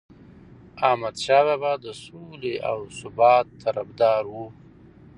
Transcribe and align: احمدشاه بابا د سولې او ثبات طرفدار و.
احمدشاه 0.87 1.43
بابا 1.49 1.73
د 1.83 1.85
سولې 2.03 2.55
او 2.71 2.79
ثبات 2.99 3.47
طرفدار 3.63 4.23
و. 4.33 4.35